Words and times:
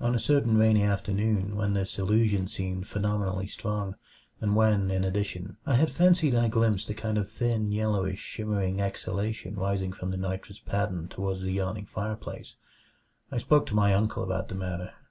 On 0.00 0.14
a 0.14 0.18
certain 0.18 0.56
rainy 0.56 0.82
afternoon 0.82 1.54
when 1.54 1.74
this 1.74 1.98
illusion 1.98 2.46
seemed 2.46 2.86
phenomenally 2.86 3.46
strong, 3.46 3.96
and 4.40 4.56
when, 4.56 4.90
in 4.90 5.04
addition, 5.04 5.58
I 5.66 5.74
had 5.74 5.90
fancied 5.90 6.34
I 6.34 6.48
glimpsed 6.48 6.88
a 6.88 6.94
kind 6.94 7.18
of 7.18 7.28
thin, 7.30 7.70
yellowish, 7.70 8.18
shimmering 8.18 8.80
exhalation 8.80 9.56
rising 9.56 9.92
from 9.92 10.10
the 10.10 10.16
nitrous 10.16 10.58
pattern 10.58 11.06
toward 11.08 11.40
the 11.40 11.52
yawning 11.52 11.84
fireplace, 11.84 12.54
I 13.30 13.36
spoke 13.36 13.66
to 13.66 13.74
my 13.74 13.92
uncle 13.92 14.22
about 14.22 14.48
the 14.48 14.54
matter. 14.54 14.94